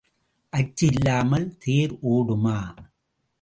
[0.53, 2.57] அச்சு இல்லாமல் தேர் ஓடுமா?